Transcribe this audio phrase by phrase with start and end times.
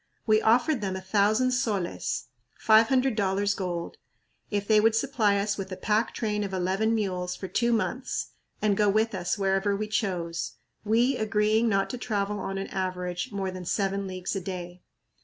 [0.25, 2.25] We offered them a thousand soles
[2.57, 3.97] (five hundred dollars gold)
[4.49, 8.31] if they would supply us with a pack train of eleven mules for two months
[8.63, 10.53] and go with us wherever we chose,
[10.83, 14.81] we agreeing not to travel on an average more than seven leagues a day.